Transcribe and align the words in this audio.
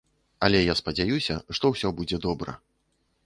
Але 0.45 0.61
я 0.61 0.73
спадзяюся, 0.79 1.35
што 1.59 1.65
ўсё 1.73 1.93
будзе 1.99 2.17
добра. 2.27 2.57